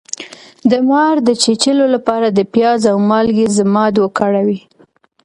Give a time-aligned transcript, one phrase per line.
[0.71, 4.59] د مار د چیچلو لپاره د پیاز او مالګې ضماد وکاروئ